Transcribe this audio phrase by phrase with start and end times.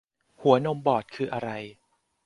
[0.41, 1.49] หัวนมบอดคืออะไร